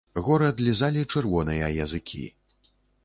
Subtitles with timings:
[0.27, 2.23] Горад лізалі чырвоныя языкі.